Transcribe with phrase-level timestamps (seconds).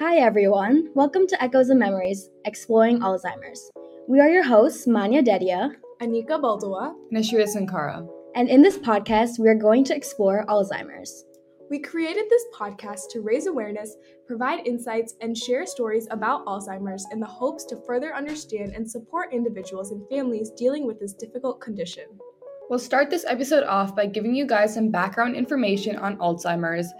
[0.00, 0.88] Hi, everyone.
[0.94, 3.70] Welcome to Echoes of Memories, Exploring Alzheimer's.
[4.08, 8.06] We are your hosts, Manya Dedia, Anika Baldua, and Ashira Sankara.
[8.34, 11.26] And in this podcast, we are going to explore Alzheimer's.
[11.68, 13.94] We created this podcast to raise awareness,
[14.26, 19.34] provide insights, and share stories about Alzheimer's in the hopes to further understand and support
[19.34, 22.04] individuals and families dealing with this difficult condition.
[22.70, 26.90] We'll start this episode off by giving you guys some background information on Alzheimer's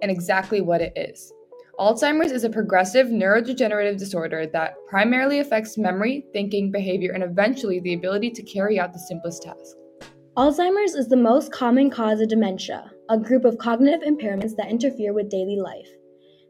[0.00, 1.34] and exactly what it is.
[1.78, 7.92] Alzheimer's is a progressive neurodegenerative disorder that primarily affects memory, thinking, behavior, and eventually the
[7.92, 9.74] ability to carry out the simplest tasks.
[10.38, 15.12] Alzheimer's is the most common cause of dementia, a group of cognitive impairments that interfere
[15.12, 15.88] with daily life.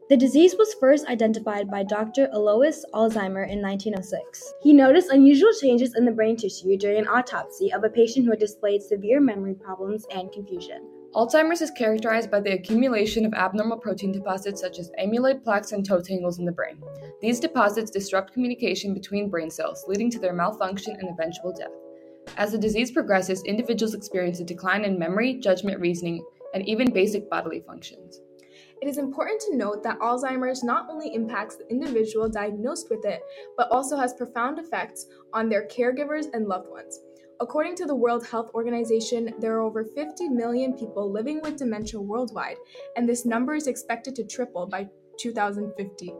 [0.09, 2.29] The disease was first identified by Dr.
[2.31, 4.53] Alois Alzheimer in 1906.
[4.61, 8.31] He noticed unusual changes in the brain tissue during an autopsy of a patient who
[8.31, 10.96] had displayed severe memory problems and confusion.
[11.17, 15.83] Alzheimer's is characterized by the accumulation of abnormal protein deposits such as amyloid plaques and
[15.83, 16.77] tau tangles in the brain.
[17.21, 21.71] These deposits disrupt communication between brain cells, leading to their malfunction and eventual death.
[22.37, 27.27] As the disease progresses, individuals experience a decline in memory, judgment, reasoning, and even basic
[27.31, 28.19] bodily functions.
[28.79, 33.21] It is important to note that Alzheimer's not only impacts the individual diagnosed with it,
[33.57, 36.99] but also has profound effects on their caregivers and loved ones.
[37.39, 42.01] According to the World Health Organization, there are over 50 million people living with dementia
[42.01, 42.57] worldwide,
[42.95, 46.13] and this number is expected to triple by 2050.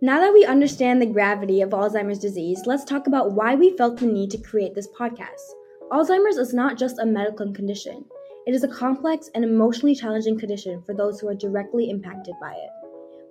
[0.00, 3.98] Now that we understand the gravity of Alzheimer's disease, let's talk about why we felt
[3.98, 5.52] the need to create this podcast.
[5.90, 8.02] Alzheimer's is not just a medical condition,
[8.46, 12.52] it is a complex and emotionally challenging condition for those who are directly impacted by
[12.52, 12.81] it.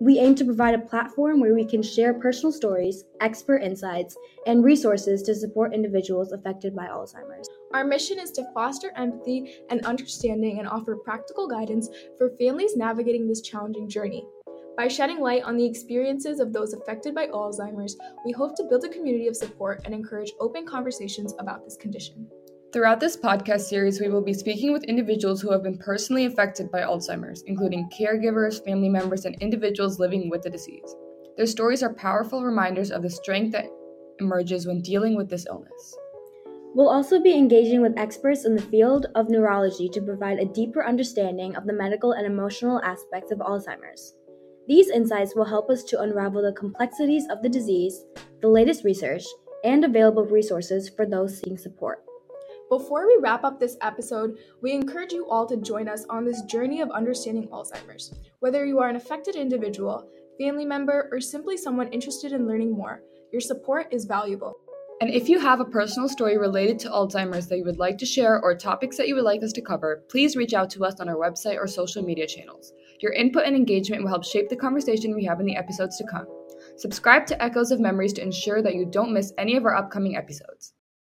[0.02, 4.64] We aim to provide a platform where we can share personal stories, expert insights, and
[4.64, 7.48] resources to support individuals affected by Alzheimer's.
[7.76, 13.28] Our mission is to foster empathy and understanding and offer practical guidance for families navigating
[13.28, 14.26] this challenging journey.
[14.76, 18.84] By shedding light on the experiences of those affected by Alzheimer's, we hope to build
[18.84, 22.28] a community of support and encourage open conversations about this condition.
[22.74, 26.72] Throughout this podcast series, we will be speaking with individuals who have been personally affected
[26.72, 30.96] by Alzheimer's, including caregivers, family members, and individuals living with the disease.
[31.36, 33.66] Their stories are powerful reminders of the strength that
[34.22, 35.98] emerges when dealing with this illness.
[36.74, 40.86] We'll also be engaging with experts in the field of neurology to provide a deeper
[40.86, 44.16] understanding of the medical and emotional aspects of Alzheimer's.
[44.70, 48.06] These insights will help us to unravel the complexities of the disease,
[48.42, 49.26] the latest research,
[49.66, 52.06] and available resources for those seeking support.
[52.72, 56.42] Before we wrap up this episode, we encourage you all to join us on this
[56.44, 58.18] journey of understanding Alzheimer's.
[58.40, 60.10] Whether you are an affected individual,
[60.40, 63.02] family member, or simply someone interested in learning more,
[63.34, 64.54] your support is valuable.
[65.02, 68.06] And if you have a personal story related to Alzheimer's that you would like to
[68.06, 71.02] share or topics that you would like us to cover, please reach out to us
[71.02, 72.72] on our website or social media channels.
[73.02, 76.08] Your input and engagement will help shape the conversation we have in the episodes to
[76.10, 76.26] come.
[76.78, 80.16] Subscribe to Echoes of Memories to ensure that you don't miss any of our upcoming
[80.16, 80.72] episodes.